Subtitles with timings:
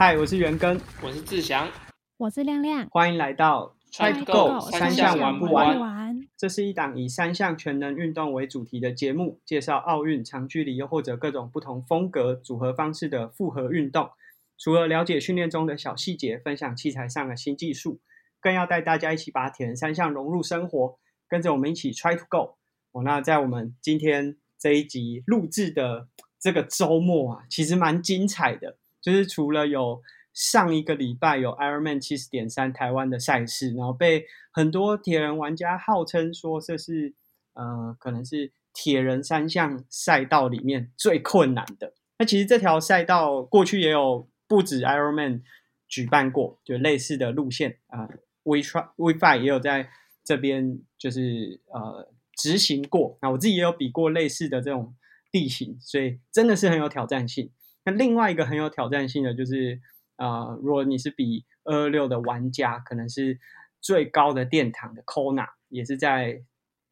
[0.00, 1.68] 嗨，我是元根，我是志祥，
[2.16, 5.78] 我是亮亮，欢迎来到 Try to Go，三项玩不完？
[5.78, 6.20] 玩？
[6.38, 14.08] 这是一档以三项全能运动为主题的节目，介绍奥运、长距离又或者各种不同风格、组合方式的复合运动。
[14.56, 18.00] 除了了解训练中的小细节，分享器材上的新技术，
[18.40, 22.56] 更要带大家一起把铁人三项融入生活，跟着我们一起 Try to Go。
[22.92, 30.00] 哦，那在我们今天这一集录制的这个周末啊，其实蛮精彩的，就是除了有
[30.32, 37.14] 上一个礼拜有 Ironman 七十点三台湾的赛事，然后被很多铁人玩家号称说这是
[37.54, 41.94] 呃可能是铁人三项赛道里面最困难的。
[42.18, 45.42] 那其实这条赛道过去也有不止 Ironman
[45.88, 48.08] 举办过，就类似的路线啊、
[48.44, 49.90] w e try WeFi 也有在
[50.22, 53.18] 这边就是呃执行过。
[53.22, 54.94] 那我自己也有比过类似的这种
[55.32, 57.50] 地形，所以真的是很有挑战性。
[57.84, 59.80] 那另外一个很有挑战性的就是，
[60.16, 63.38] 呃，如果你是比二二六的玩家，可能是
[63.80, 66.42] 最高的殿堂的 Kona，也是在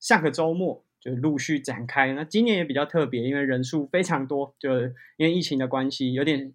[0.00, 2.12] 上个周末就陆续展开。
[2.14, 4.70] 那今年也比较特别，因为人数非常多，就
[5.18, 6.54] 因为疫情的关系，有点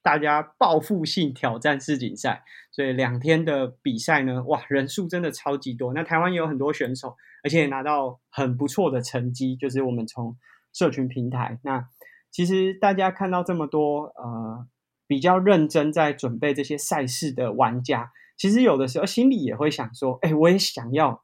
[0.00, 5.92] 大家报复性挑战世锦赛，所以两天的比赛呢，哇，人数真的超级多。
[5.92, 10.36] 那台湾也有很多选手，而且拿到很不错的成绩，就是我们从
[10.72, 11.88] 社群平台那。
[12.32, 14.66] 其实大家看到这么多呃
[15.06, 21.22] 比较认真在准备这些赛事的玩家，其实有的时候心里也会想说，哎，我也想要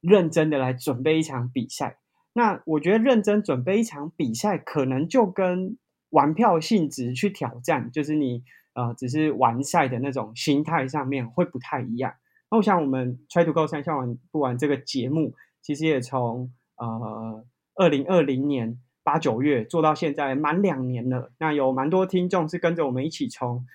[0.00, 1.98] 认真的来准备一场比赛。
[2.32, 5.76] 那我觉得认真准备一场比赛，可能就跟
[6.08, 12.14] 玩票性质去挑战，就是你呃只是玩赛的那种心态上面会不太一样。
[12.50, 17.44] 那我想我们 Try to Go 三项玩不玩这个节目，其实也从呃
[17.74, 18.80] 二零二零年。
[19.02, 23.66] 八九月做到现在满两年了，那有蛮多听众是跟着我们一起从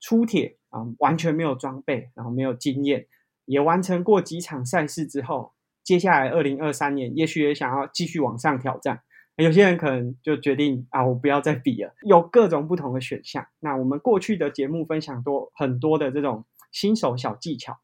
[0.00, 3.06] 出铁啊，完全没有装备，然后没有经验，
[3.44, 9.00] 也完成过几场赛事之后，接下来二零二三年也许也想要继续往上挑战。
[9.36, 13.46] 有些人可能就决定啊，我不要再比了，有各种不同的选项。
[13.60, 17.78] 那我们过去的节目分享多很多的这种新手小技巧。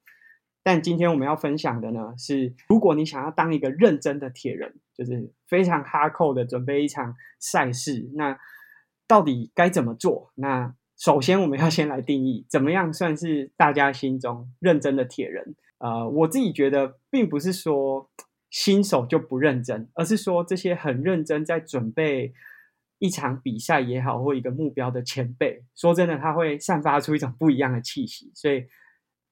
[0.66, 8.38] 但今天我们要分享的呢，是如果你想要当一个认真的铁人，就是非常哈扣的准备一场赛事，那
[9.06, 10.32] 到底该怎么做？
[10.36, 15.54] 那首先我们要先来定义，怎么样算是大家心中认真的铁人？
[15.76, 18.08] 呃，我自己觉得，并不是说
[18.48, 22.32] 新手就不认真，而是说这些很认真在准备
[22.98, 28.64] 一场比赛也好，或一个目标的前辈，说真的，他会散发出一种不一样的气息，所以。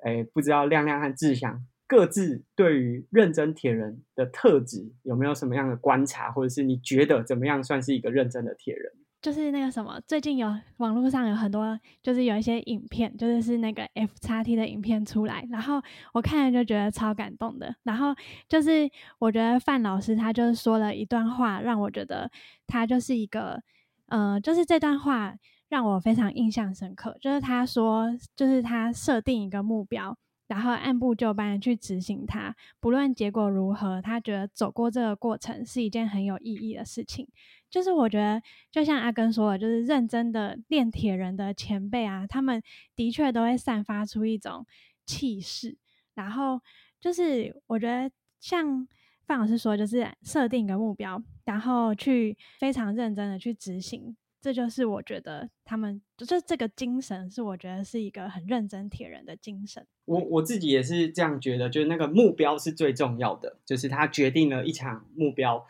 [0.02, 8.92] 哎，不知道亮亮和志祥各自对于认真铁人的特质有没有什么样的观察，或者是你觉得怎么样算是一个认真的铁人？
[9.20, 15.80] 就是那个什么，最近有网络上有很多，就是有一些影片，就是是那个 F 叉 T 的影片出来，然后
[16.12, 17.72] 我看了就觉得超感动的。
[17.84, 18.12] 然后
[18.48, 18.90] 就是
[19.20, 22.28] 我觉得范老师他就是说了一段话，让我觉得
[22.66, 23.62] 他就是一个，
[24.06, 25.36] 呃，就是这段话。
[25.72, 28.06] 让我非常印象深刻，就是他说，
[28.36, 30.14] 就是他设定一个目标，
[30.46, 37.26] 然后按部就班去执行它，不论结果如何，他觉得走过这个过程是一件很有意义的事情。
[37.70, 42.62] 就是我觉得，就像阿根说的，就是认真的练铁人的前辈啊，他们
[42.94, 44.66] 的确都会散发出一种
[45.06, 45.78] 气势。
[46.12, 46.60] 然后
[47.00, 48.86] 就是我觉得，像
[49.26, 54.14] 范老师说，就是设定一个目标，然后去非常认真的去执行。
[54.42, 59.86] 这就是我觉得他们就这个精神，是我觉得是一个很认真铁人的精神。
[60.04, 65.64] 我我自己也是这样觉得，就是那个目标是最重要的，就是他决定了一场目标。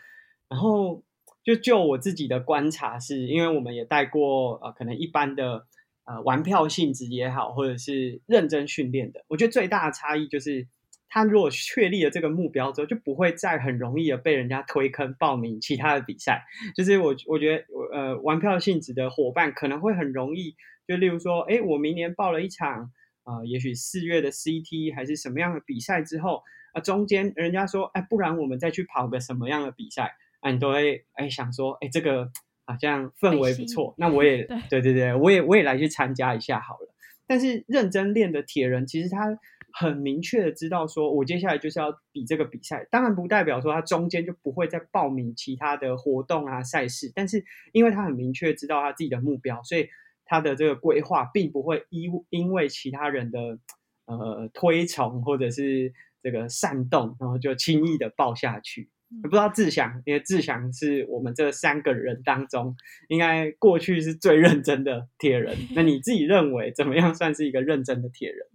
[0.49, 1.05] 然后
[1.45, 5.67] 就就我自己的观察是，因为我们也带过呃，可能一般的
[6.05, 10.67] 呃玩票性质也好，或者是认真训练的，我觉得最大的差异就是。
[11.15, 16.43] 他如果确立了这个目标之后，就不会再很容易的被人家推坑报名其他的比赛。
[16.75, 20.57] 就是我我觉得，呃，玩票性质的伙伴可能会很容易，
[20.89, 22.91] 就例如说，哎，我明年报了一场，
[23.25, 26.43] 呃，也许四月的 CT 还是什么样的比赛之后，
[26.73, 32.31] 啊，中间人家说，哎，不然我们再去跑个什么样的比赛，啊，你都会哎想说，哎，这个
[32.65, 36.89] 好像氛围不错，那我 也对对对，我也我也来去参加一下好了。
[37.27, 39.39] 但是认真练的铁人，其实他。
[39.73, 49.89] 很明确的知道，说我接下来就是要比这个比赛，当然不代表说他中间就不会再报名其他的活动啊赛事，但是因为他很明确知道他自己的目标，所以
[50.25, 53.59] 他的这个规划并不会因因为其他人的
[54.07, 55.93] 呃推崇或者是
[56.23, 58.91] 这个煽动，然后就轻易的报下去。
[59.23, 62.75] 不知道志祥，因为志祥是我们这三个人当中，
[63.09, 65.55] 应该过去是最认真的铁人。
[65.75, 68.47] 那你自己认为怎么样算是一个认真的铁人？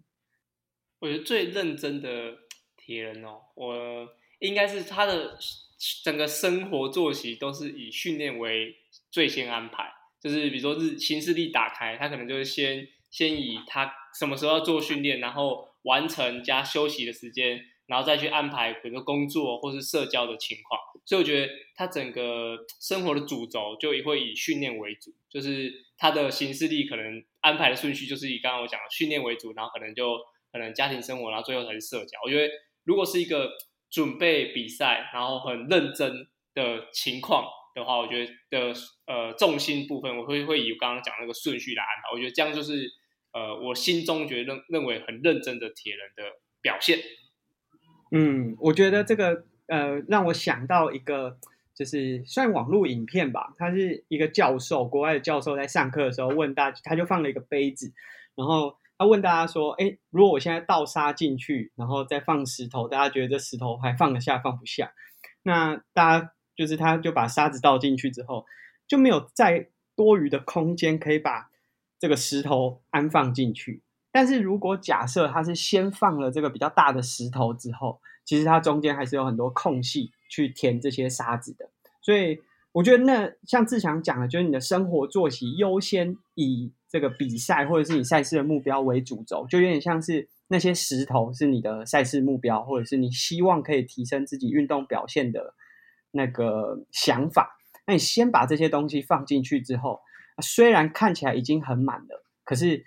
[0.99, 2.37] 我觉得最认真的
[2.75, 4.09] 铁人哦，我
[4.39, 5.37] 应该是他的
[6.03, 8.75] 整个生活作息都是以训练为
[9.11, 9.91] 最先安排。
[10.19, 17.65] 就是比如说日新势力打开，他可能就是先先以他什么时候要做训练，然后完成加休息的时间。
[17.87, 30.19] 然后再去安排比如工作或是社交的情况，所以我觉得他整个生活的主轴就会以训练为主，就是他的行事历可能安排的顺序就是以刚刚我讲的训练为主，然后可能就
[30.57, 32.17] 可能家庭生活，然后最后才是社交。
[32.25, 32.51] 我觉得
[32.83, 33.51] 如果是一个
[33.89, 37.45] 准备比赛然后很认真的情况
[37.75, 38.73] 的话，我觉得的
[39.05, 42.09] 呃重心部分我会会以刚刚讲那个顺序来安排。
[42.13, 42.89] 我觉得这样就是
[43.33, 46.23] 呃我心中觉得认认为很认真的铁人的
[46.61, 46.99] 表现。
[48.11, 51.37] 嗯，我觉得这个呃，让我想到一个，
[51.75, 53.53] 就是算网络影片吧。
[53.57, 57.93] 他是一个教授，国外的教授在上课的时候问大家，他就放了一个杯子，
[58.35, 64.91] 然后他问大家说：“哎，如果我现在倒沙进去，然后再放石头，大家觉得这石头还放得下放不下？”
[65.43, 68.45] 那大家就是他就把沙子倒进去之后，
[68.87, 71.49] 就没有再多余的空间可以把
[71.99, 73.81] 这个石头安放进去。
[74.11, 81.69] 但是如果假设他是先放了这个比较大的石头之后，其实它中间还是有很多空隙去填这些沙子的。
[82.01, 82.41] 所以
[82.77, 95.55] 我觉得那像志强讲的，就是你的生活作息优先以这个比赛或者是你赛事的目标为主轴，就有点像是那些石头是你的赛事目标，或者是你希望可以提升自己运动表现的
[96.11, 97.57] 那个想法。
[97.87, 99.99] 那你先把这些东西放进去之后，
[100.43, 102.85] 虽然看起来已经很满了，可是。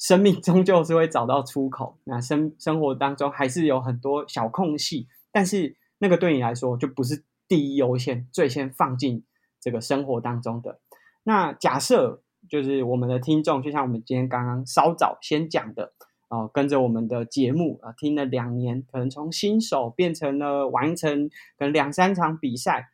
[0.00, 9.24] 生命终究是会找到出口，那生生活当中还是有很多小空隙，但是那个对你来说就不是第一优先、最先放进
[9.60, 10.78] 这个生活当中的。
[11.24, 15.92] 那假设就是我们的听众，就像我们今天刚刚稍早先讲的，
[16.28, 21.28] 哦，跟着我们的节目啊，听了两年，可能从新手变成了完成
[21.58, 22.88] 可能两三场比赛，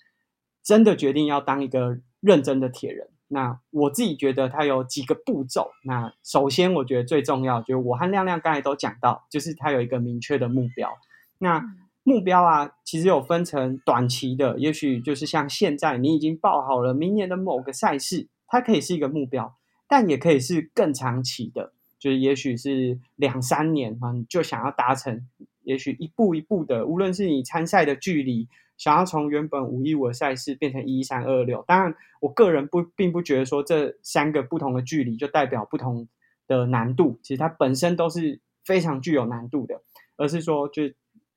[0.62, 3.08] 真的决定要当一个认真的铁人。
[3.28, 5.70] 那我自己觉得它有几个步骤。
[5.84, 10.90] 那首先，我觉得最重要就是我和亮亮刚才都讲到，就是它有一个明确的目标。
[11.38, 11.64] 那
[12.04, 19.56] 目标啊，其实有分成短期的，也许就是像现在你已经报好了明年的某个赛事，它可以是一个目标，
[19.88, 25.26] 但也可以是更长期的，就是也许是两三年啊，你就想要达成，
[25.64, 28.46] 也许一步一步的，无论是你参赛的距离。
[28.76, 36.08] 想要从原本五一五的赛事变成一三二六，当然，我个人不并不觉得说这三个不同的距离就代表不同
[36.48, 39.80] 的难度，其实它本身都是非常具有难度的，
[40.16, 40.82] 而是说，就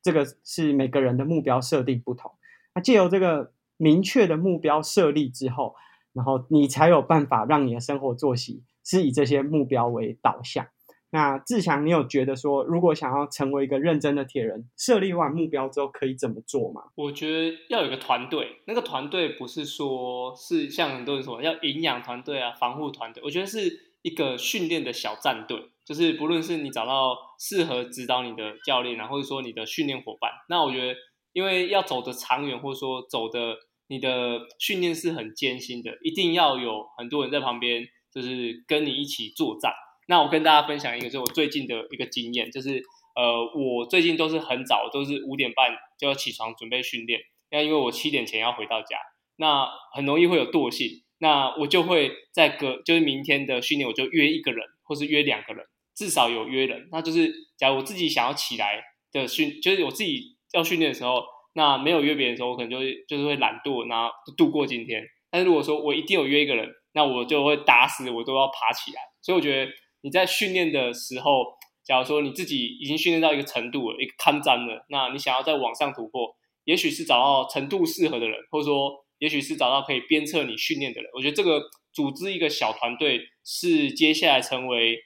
[0.02, 2.32] 这个是每个人的目标设定不同。
[2.76, 5.76] 那借由这个明确的目标设立之后，
[6.14, 10.68] 然后你才有办法让你的生活作息是以这些目标为导向。
[11.10, 16.84] 那志强，你有觉得说，如果想要成为一个认真的铁人，设立完目标之后可以怎么做吗？
[16.96, 31.00] 我觉得要有个团队，那个团队不是说是像很多人说要营养团队啊、防护团队，我觉得是一个训练的小战队，就是不论是你找到适合指导你的教练啊，或者说你的训练伙伴，那我觉得，
[31.32, 33.56] 因为要走的长远，或者说走的
[33.88, 39.72] 你的训练是很艰辛的，一定要有很多人在旁边，就是跟你一起作战。
[40.10, 42.84] 那我跟大家分享一个，就是我最近的一个经验，就是
[43.16, 48.98] 呃，我最近都是很早，都是五点半就要起床准备训练，那因为我七点前要回到家，
[49.38, 55.66] 那很容易会有惰性，那我就会在隔就是明天的训练，我就约一个人，或是约两个人，
[55.98, 58.80] 至少有约人，那就是假如我自己想要起来
[59.12, 61.24] 的训，就是我自己要训练的时候，
[61.56, 65.04] 那没有约别人的时候，我可能就会就是会懒惰，然后度过今天。
[65.32, 69.72] 但是如果说我一定有约一个人，那我就会打死我都要爬起来，所以我觉得。
[70.02, 71.44] 你在训练的时候，
[71.84, 76.34] 假如说你自己已经训练到一个程度了，一个堪沾了，那你想要再往上突破，
[76.66, 81.10] 也许是找到程度适合的人，或者说，也许是找到可以鞭策你训练的人。
[81.14, 81.60] 我觉得这个
[81.92, 84.98] 组织一个小团队是接下来成为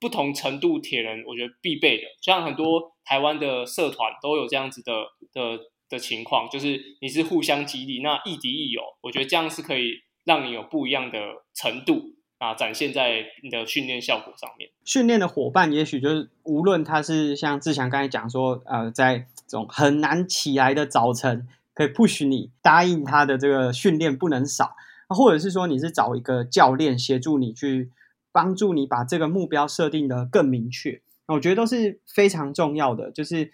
[0.00, 2.04] 不同程度铁人，我觉得必备的。
[2.22, 4.92] 像很多台湾的社团都有这样子的
[5.32, 8.80] 的的情况，就是你是互相激励，那亦敌亦友。
[9.02, 9.92] 我觉得这样是可以
[10.24, 11.18] 让你有不一样的
[11.54, 12.14] 程度。
[12.38, 14.70] 啊，展现在你的训练效果上面。
[14.82, 24.74] 训练的伙伴，也许就是无论他是像志强刚才讲说，呃，在这种很难起来的早晨，可以 push 你答应他的这个训练不能少，
[25.10, 27.90] 或者是说你是找一个教练协助你去
[28.32, 33.10] 帮助你把这个目标设定的更明确，我觉得都是非常重要的。
[33.10, 33.50] 就是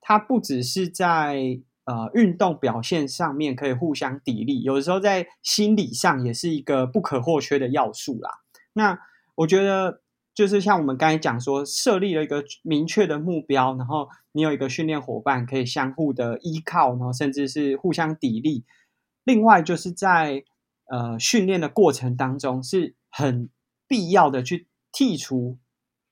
[0.00, 8.30] 它不只是在呃运动表现上面可以互相砥砺，有的时候在心理上也是一个不可或缺的要素啦。
[8.74, 8.98] 那
[9.36, 10.02] 我觉得
[10.34, 18.62] 就是像我们刚才讲说，设立了一个明确的目标，然后你有一个训练伙伴可以相互的依靠，然后甚至是互相砥砺。
[19.24, 20.44] 另外就是在
[20.90, 23.48] 呃训练的过程当中是很
[23.88, 25.58] 必要的去剔除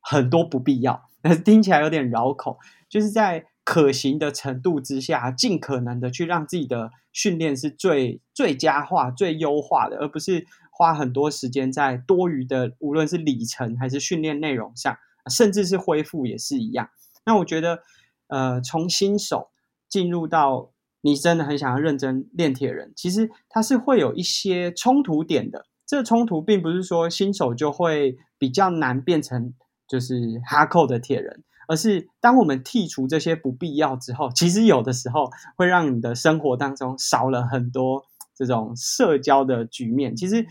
[0.00, 14.96] 很多不必要，但 是听起来有点绕口，就是在可行的程度之下，尽可能的去让自己的训练是最最佳化、最优化的，而不是花很多时间在多余的，无论是里程还是训练内容上，
[15.28, 16.88] 甚至是恢复也是一样。
[17.24, 17.82] 那我觉得，
[18.28, 19.50] 呃，从新手
[19.88, 25.66] 进入到你真的很想要认真练铁人，其实它是会有一些冲突点的。
[25.86, 29.54] 这个冲突并不是说新手就会比较难变成
[29.88, 40.16] 就是哈扣的铁人，而是当我们剔除这些不必要之后，其实有的时候会让你的生活当中少了很多这种社交的局面。
[40.16, 40.44] 其实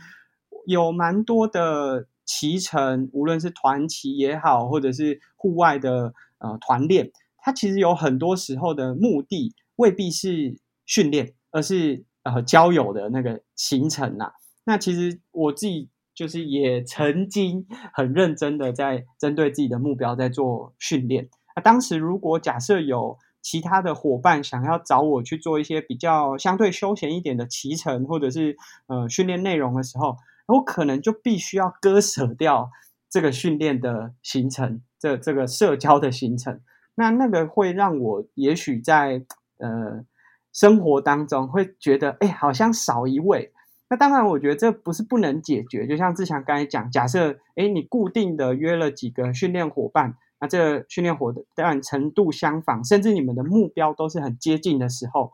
[0.65, 9.54] 有蛮多的骑乘，无论是团骑也好，或者是户外的呃团练，它其实有很多时候的目的。
[9.77, 14.32] 未必是训练，而是呃交友的那个行程呐。
[14.65, 21.29] 那其实我自己就是也曾经很认真的在针对自己的目标在做训练。
[21.55, 28.57] 那当时如果假设有其他的伙伴想要找我去做一些比较相对休闲一点的骑乘，或者是
[28.88, 30.17] 呃训练内容的时候，
[30.48, 32.69] 我可能就必须要割舍掉
[33.10, 36.60] 这个训练的行程，这这个社交的行程。
[36.95, 39.25] 那那个会让我也许在。
[39.57, 40.03] 呃，
[40.51, 43.53] 生活当中会觉得，哎，好像少一位。
[43.89, 45.86] 那当然，我觉得这不是不能解决。
[45.88, 55.32] 就像志强刚才讲，假设，哎，你固定的约了几个训练伙伴，那这个训练伙伴程度相仿，甚至你们的目标都是很接近的时候，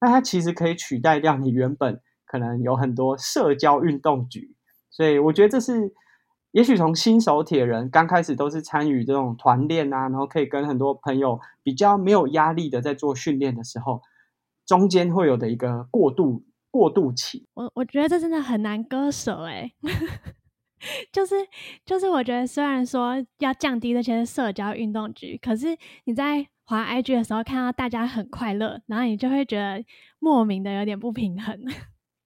[0.00, 4.54] 那它其实可以取代掉你原本可能有很多社交运动局。
[4.90, 5.94] 所以，我觉得这是。
[6.54, 14.02] 也许从新手铁人刚开始都是参与这种团练啊，然后可以跟很多朋友比较没有压力的在做训练的时候，
[14.64, 17.46] 中间会有的一个过渡过渡期。
[17.54, 19.70] 我我觉得这真的很难割舍哎，
[21.12, 21.36] 就是
[21.86, 29.84] 就是我觉得虽然说要降低这些社交运动局，可是你在滑 IG 的时候看到大家很快乐，然后你就会觉得
[30.18, 31.56] 莫名的有点不平衡，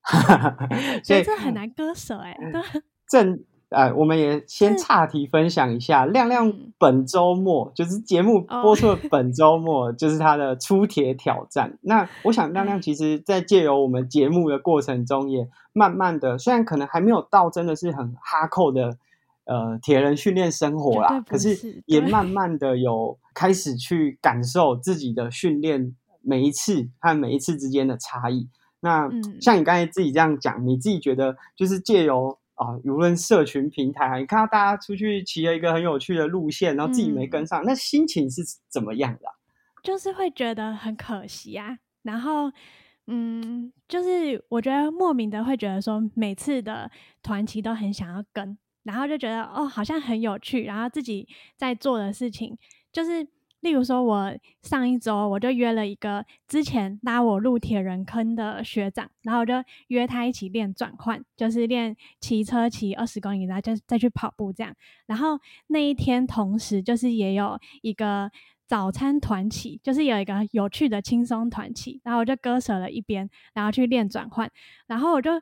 [1.05, 2.35] 所以这很难割舍哎。
[3.07, 3.45] 正。
[3.71, 11.77] 呃，我们也先岔题分享一下，亮亮本周末就是节目播出的本周末，就是他的出铁挑战。
[11.83, 18.97] 那我想，亮亮其实，在借由我们节目的过程中，也慢慢的，虽然可能还没有到真的是很哈扣的
[19.45, 28.49] 呃铁人训练生活啦，可是也慢慢的有开始去感受自己的训练每一次和每一次之间的差异。
[28.81, 29.11] 那
[29.43, 32.39] 像你刚才自己这样讲，你自己觉得就是借由。
[32.59, 39.29] 啊，无论社群平台，你看到大家出去骑了一个很有趣的路线，然后自己没跟上，那心情是怎么样的？
[39.83, 41.79] 就是会觉得很可惜啊。
[42.03, 42.51] 然后，
[43.07, 46.91] 嗯，就是我觉得莫名的会觉得说，每次的
[47.23, 52.59] 团骑都很想要跟，然后就觉得哦，好像很有趣，然后自己在做的事情
[52.93, 53.27] 就是。
[53.61, 59.53] 例如说，我上一周我就约了一个之前拉我入铁人坑的学长，然后我就
[59.89, 64.73] 约他一起练转换，就是练骑车骑二十公里，然后再再去跑步这样。
[65.07, 68.31] 然后那一天同时就是也有一个
[68.65, 74.49] 早餐团起，就是有一个有趣的轻松团起，然后我就割舍了一边，然后去练转换。
[74.87, 75.33] 然后我就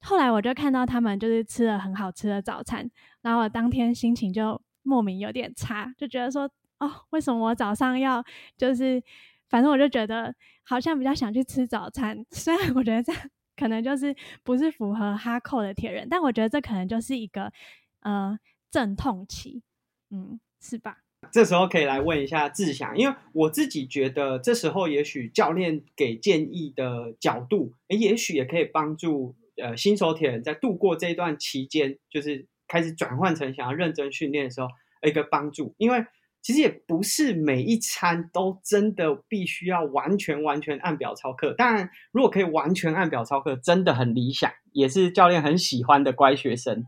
[0.00, 2.88] 后来我就看到他们就是吃了很好吃的早餐，
[3.20, 6.48] 然后我当天心情就莫名有点差，就觉得说。
[6.82, 8.24] 哦，为什么我早上要
[8.58, 9.00] 就是，
[9.48, 10.34] 反正我就觉得
[10.64, 12.26] 好像比较想去吃早餐。
[12.32, 13.12] 虽然我觉得这
[13.56, 14.12] 可能就是
[14.42, 17.52] 不是符合哈扣的铁人，但我觉得这可能就是一个
[18.00, 18.36] 呃
[18.68, 19.62] 阵痛期，
[20.10, 20.98] 嗯，是吧？
[21.30, 34.66] 这时候可以来问一下志祥，因为我自己觉得这时候也许教练给建议的角度，诶也许也可以帮助呃新手铁人在度过这段期间，就是开始转换成想要认真训练的时候
[35.06, 36.04] 一个帮助，因为。
[36.42, 41.54] 其实也不是每一餐都真的必须要完全完全按表操课。
[41.56, 46.84] 当然，如果可以完全按表操课，真的很理想，也是教练很喜欢的乖学生。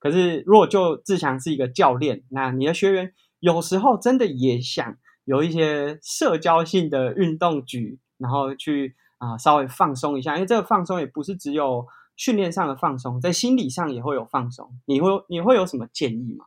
[0.00, 10.34] 可是，如果就志强是一个教练，那你的学员有时候真的也想有一些社交性的运动局，然后去啊稍微放松一下。
[10.34, 11.86] 因为这个放松也不是只有
[12.16, 14.68] 训练上的放松，在心理上也会有放松。
[14.84, 16.44] 你会你会有什么建议吗？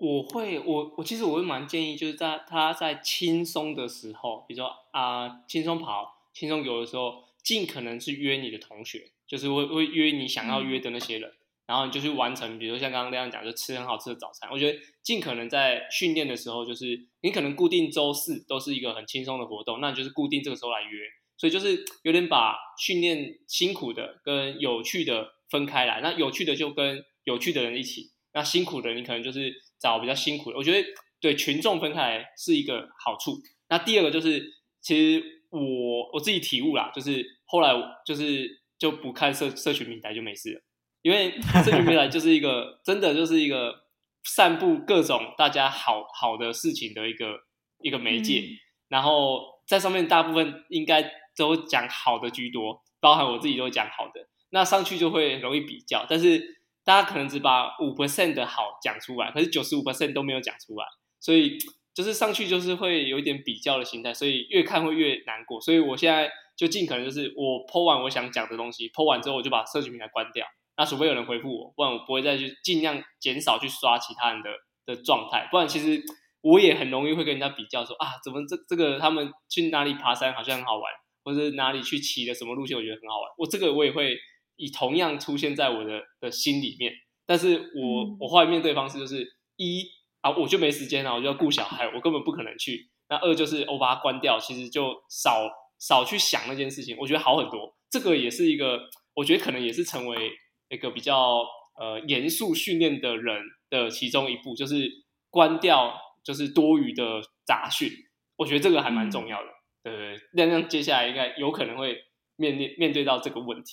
[0.00, 11.30] 我会，我我其实我会蛮建议，就是在他在轻松的时候，比如说啊轻松跑、轻松游的时候，尽可能是约你的同学，就是会会约你想要约的那些人，
[11.66, 14.48] 然后你就去完成，比如像刚刚那样讲，就吃很好吃的早餐。
[14.50, 20.98] 我觉得尽可能在训练的时候，就是你可能固定周四都是一个很轻松的活动，那你就是固定这个时候来约，
[21.36, 29.68] 所以就是有点把训练辛苦的跟有趣的分开来，那有趣的就跟有趣的人一起，那辛苦的你可能就是。
[29.80, 30.86] 找比较辛苦的，我觉得
[31.20, 33.32] 对群众分开来是一个好处。
[33.68, 34.44] 那第二个就是，
[34.82, 37.72] 其实我我自己体悟啦，就是后来
[38.04, 40.60] 就是就不看社社群平台就没事了，
[41.02, 43.86] 因为社群平台就是一个真的就是一个
[44.24, 47.40] 散布各种大家好好的事情的一个
[47.82, 48.44] 一个媒介。
[48.88, 56.59] 然后在上面大部分应该都讲好的居多，包含我自己都讲好的，那上去就会容易比较，但是。
[56.84, 60.84] 大家可能只把五 percent 的好讲出来，可是九十五 percent 都没有讲出来，
[61.20, 61.58] 所以
[61.94, 65.60] 就是上去就是会有一点比较的心态，所以越看会越难过。
[65.60, 70.46] 所以我现在就尽可能就是我剖完我想讲的东西，剖完之后我就把社群平台关掉，
[70.76, 74.50] 那除非有人回复我，不然我不会再去尽量减少去刷其他人的
[74.86, 76.02] 的状态，不然其实
[76.40, 80.84] 我也很容易会跟人家比较说啊，怎么这这个他们去哪里爬山好像很好玩，
[81.22, 84.16] 或者哪里去骑的什么路线我觉得很好玩，我这个我也会。
[84.60, 86.92] 以同样出现在我的的心里面，
[87.26, 89.26] 但是我我后来面对方式就是
[89.56, 89.86] 一
[90.20, 92.90] 啊，我就没时间了，我就要顾小孩，我根本不可能去。
[93.08, 95.48] 那二就是我把它关掉，其实就少
[95.78, 97.74] 少去想那件事情，我觉得好很多。
[97.90, 98.78] 这个也是一个，
[99.14, 100.30] 我觉得可能也是成为
[100.68, 101.44] 一个比较
[101.80, 104.88] 呃严肃训练的人的其中一步，就是
[105.30, 107.90] 关掉就是多余的杂讯。
[108.36, 109.48] 我觉得这个还蛮重要的，
[109.82, 110.20] 对对？
[110.34, 111.96] 那那接下来应该有可能会
[112.36, 113.72] 面面面对到这个问题。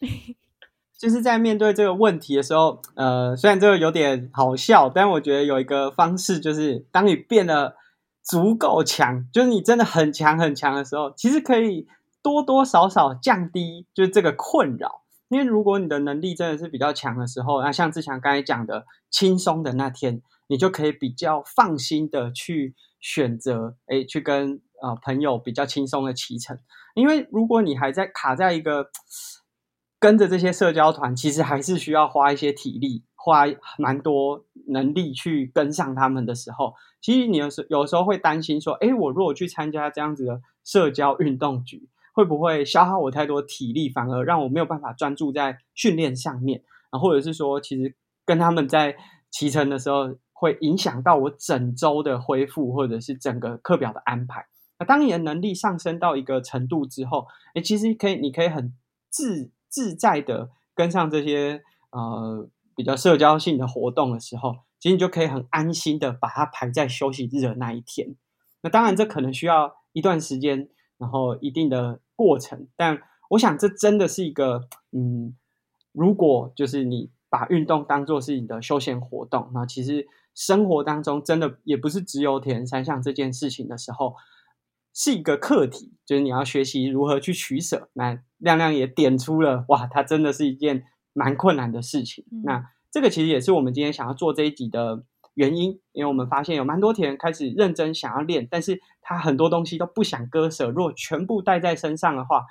[0.98, 7.76] 就是在面对这个问题的时候，呃，虽然这个有点好笑，但我觉得有一个方式，就是当你变得
[8.22, 11.86] 足够强，就是你真的很强很强的时候，其实可以
[12.22, 15.02] 多多少少降低就是这个困扰。
[15.28, 26.58] 因为如果你的能力真的是比较强的时候，那像志强刚才讲的轻松的那天，你就可以比较放心的去选择，哎，去跟呃朋友比较轻松的骑乘。
[26.94, 28.88] 因为如果你还在卡在一个。
[29.98, 33.44] 跟着这些社交团，其实还是需要花一些体力，花
[33.78, 46.98] 蛮多能力去跟上他们的时候，其实你有时有时候会担心说，哎，我如果去参加这样子的社交运动局，会不会消耗我太多体力，反而让我没有办法专注在训练上面啊？
[46.98, 48.96] 或者是说，其实跟他们在
[49.30, 54.46] 骑乘的时候，会影响到我整周的恢复，或者是整个课表的安排。
[54.78, 58.74] 那当你的能力上升到一个程度之后，哎，其实可以，你可以很
[59.10, 59.50] 自。
[59.76, 68.16] 自在的跟上这些呃比较社交性的活动的时候，其实你就可以很安心的把它排在休息日的那一天。
[68.62, 72.68] 那当然，这可能需要一段时间，然后一定的过程。
[72.74, 75.36] 但我想，这真的是一个嗯，
[75.92, 84.14] 如果就是你把运动当做是你的休闲活动，那其实生活当中真的也不是只有铁人三项这件事情的时候。
[84.98, 87.90] 是一个课题，就是你要学习如何去取舍。
[87.92, 92.24] 那亮亮也点出了，哇，它真的是一件蛮困难的事情。
[92.44, 95.04] 那这个其实也是我们今天想要做这一集的
[95.34, 100.70] 原因，因为我们发现有蛮多人开始认真想要练，但是他很多东西都不想割舍。
[100.70, 102.46] 如果全部带在身上的话，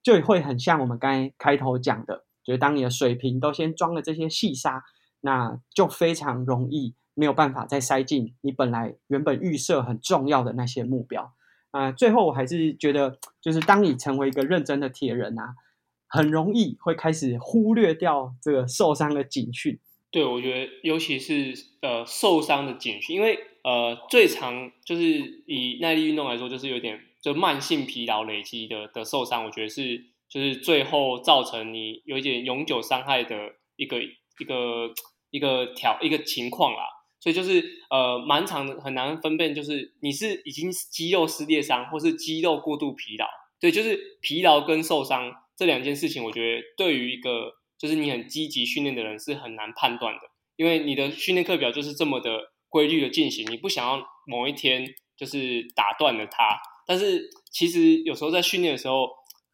[0.00, 4.84] 就会很像我们刚才开头讲的，就是当你的水瓶都先装了这些细沙，
[5.22, 11.32] 那就非常容易没有办法再塞进你本来原本预设很重要的那些目标。
[11.70, 15.54] 啊，最后我还是觉得，就是当你成为一个认真的铁人啊，
[16.08, 19.78] 很容易会开始忽略掉这个受伤的警讯。
[20.10, 21.52] 对，我觉得尤其是
[21.82, 25.02] 呃受伤的警讯，因为呃最常就是
[25.46, 33.36] 以耐力运动来说，就是有点就慢性疲劳累积的的受伤，我觉得是就是最后造成你有一点永久伤害的
[33.76, 34.90] 一个一个
[35.30, 36.80] 一个条一个情况啦。
[37.20, 43.26] 所以就是呃，蛮长的，很难分辨，就是你是已经肌肉撕裂伤，或是肌肉过度疲劳。
[43.60, 50.20] 对，就是疲劳跟受伤这两件事情，我觉得对于一个就是你很积极训练的人是很难判断的，
[50.56, 56.56] 因为你的训练课表就是这么的规律的进行，你不想要某一天就是打断了它。
[56.86, 59.08] 但是其实有时候在训练的时候，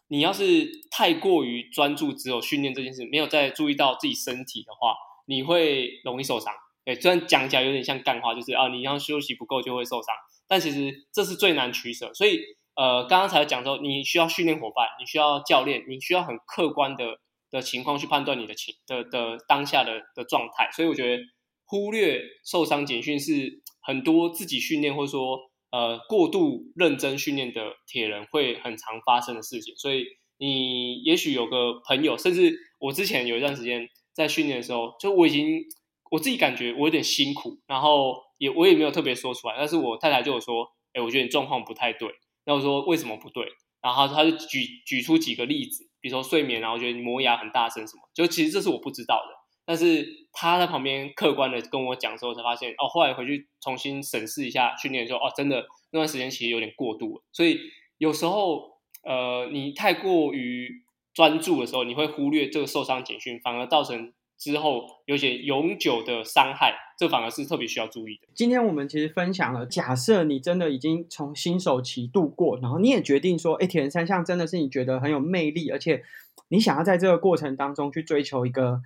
[0.09, 4.95] 你要是太过于专注只有训练这件事，没有再注意到自己身体的话，
[5.27, 6.53] 你会容易受伤。
[6.85, 10.15] 对，虽然讲起来有点像干话，就是啊，你要休息不够就会受伤，
[10.47, 12.13] 但其实这是最难取舍。
[12.13, 12.41] 所以，
[12.77, 17.19] 呃，刚刚才讲说，你需要训练伙伴，你需要教练，你需要很客观的
[17.51, 20.69] 的情况去判断你的情的的当下的的状态。
[20.73, 21.23] 所以我觉得，
[21.65, 25.39] 忽略受伤警讯是很多自己训练或者说
[25.71, 29.75] 呃过度认真训练的铁人会很常发生的事情。
[29.77, 30.05] 所以
[30.37, 35.63] 你也许有个朋友，甚至我之前有一段时间在训练的时候，就我已经
[36.15, 42.09] 我自己感觉我有点辛苦，然后也我也没有特别说出来，但是我太太就有说，哎，我觉得你状况不太对。
[42.47, 43.45] 那我说为什么不对？
[43.83, 49.35] 然后他就举举出几个例子，比如说睡眠，然后觉得你磨牙很大声什么，就其实这是我不知道的。
[49.67, 57.25] 但是他在旁边客观的跟我讲之后，才发现哦，后来回去重新审视一下训练，说哦，真的那段时间其实有点过度了。
[57.33, 57.59] 所以
[57.99, 64.13] 有时候呃，你太过于专注的时候，你会忽略这个受伤警讯，反而造成
[64.45, 68.29] 之后有些永久的伤害，这反而是特别需要注意的。
[68.35, 76.03] 今天我们其实分享了，假设你真的已经从新手期度过，然后你也决定说，哎，铁人三项真的是你觉得很有魅力，而且
[76.49, 78.83] 你想要在这个过程当中去追求一个。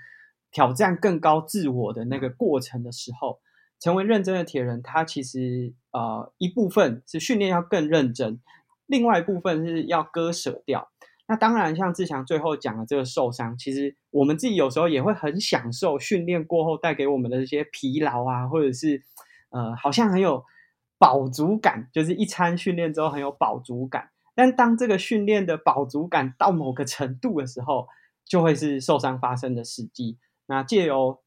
[0.51, 3.38] 挑战更高自我的那个过程的时候，
[3.79, 8.40] 成为认真的铁人，他其实呃一部分是训练要更认真，
[8.87, 10.88] 另外一部分是要割舍掉。
[11.29, 19.03] 那当然，像志强最后讲的这个受伤，其实我们自己有时候也会很享受训练过后带给我们的这些疲劳啊，或者是
[19.51, 20.43] 呃好像很有
[20.99, 24.09] 饱足感，就是一餐训练之后很有饱足感。
[24.35, 27.88] 但当这个训练的饱足感到某个程度的时候，
[28.25, 30.17] 就会是受伤发生的时机。
[30.47, 31.21] 那借由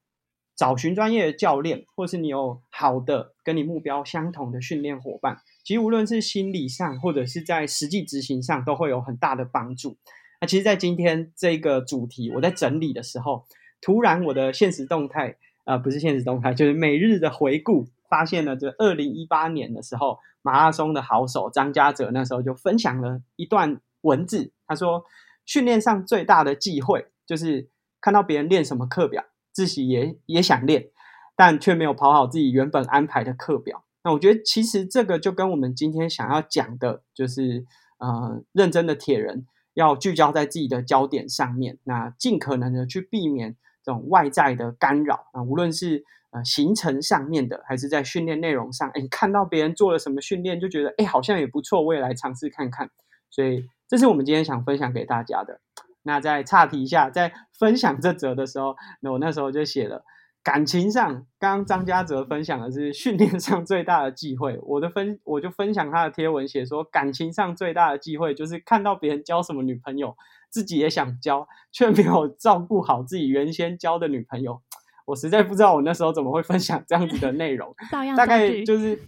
[0.56, 5.38] 找寻专业的教练，或是你有好的跟你目标相同的训练伙伴，
[5.72, 9.96] 其实无论是心理上或者是在实际执行上，都会有很大的帮助。
[10.42, 13.46] 那其实，在今天这个主题，我在整理的时候，
[13.80, 25.06] 突然我的现实动态，呃，不是现实动态，就是每日的回顾，发现了这二零一八年的时候，马拉松的好手张家哲那时候就分享了一段文字，他说，
[25.46, 27.70] 训练上最大的忌讳就是。
[28.02, 30.88] 看到别人练什么课表，自己也也想练，
[31.36, 33.84] 但却没有跑好自己原本安排的课表。
[34.04, 37.66] 那我觉得其实这个就跟我们今天想要讲的，就是
[38.00, 52.90] 呃，认真的铁人要聚焦在自己的焦点上面，那尽可能的去避免这种外在的干扰啊，无论是呃行程上面的，还是在训练内容上，哎，看到别人做了什么训练，就觉得哎好像也不错，我也来尝试看看。
[53.30, 55.62] 所以这是我们今天想分享给大家的。
[56.04, 60.04] 那在岔题一下，在分享这则的时候，那我那时候就写了
[60.44, 70.16] 感情上，刚刚张家泽分享的是训练上最大的忌讳，我的分我就分享他的贴文，写说感情上最大的忌讳就是看到别人交什么女朋友，
[70.50, 74.62] 自己也想交，却没有照顾好自己原先交的女朋友。
[75.06, 77.76] 我实在不知道我那时候怎么会分享这样子的内容，
[78.18, 79.00] 大概就是。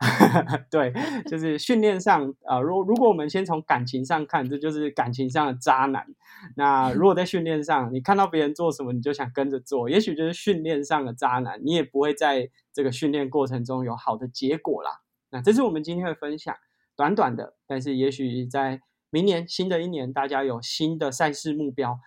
[0.70, 0.92] 对，
[1.26, 6.06] 就是训练上啊，如如果我们先从感情上看，这就是感情上的渣男。
[6.54, 15.00] 那如果在训练上，你看到别人做什么，你就想跟着做，也许就是训练上的渣男，你也不会在这个训练过程中有好的结果啦。
[15.30, 16.54] 那这是我们今天的分享，
[16.94, 18.80] 短短的，但是也许在
[19.10, 21.98] 明年新的一年，大家有新的赛事目标，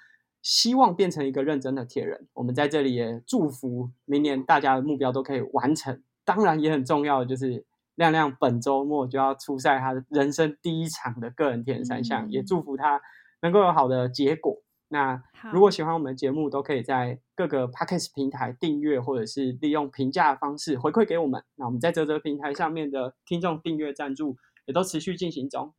[0.41, 2.29] 希望变成一个认真的铁人。
[2.35, 6.01] 我们在这里也祝福明年大家的目标都可以完成。
[6.23, 7.65] 当然也很重要的就是。
[8.01, 12.99] 亮亮本周末就要出赛，他人生第一场的个人田三项，也祝福他
[13.43, 14.57] 能够有好的结果。
[14.87, 15.21] 那
[15.53, 21.43] 如果喜欢我们的节目，都可以在各个 podcast 平台订阅，或者是利用评价的方式回馈给我们。
[21.55, 24.35] 那我们在泽泽平台上面的听众订阅赞助
[24.65, 25.71] 也都持续进行中。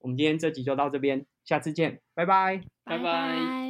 [0.00, 3.61] 我们今天这集就到这边，下次见，拜拜，拜拜。